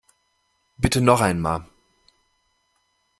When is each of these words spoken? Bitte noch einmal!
Bitte 0.77 0.99
noch 0.99 1.21
einmal! 1.21 1.63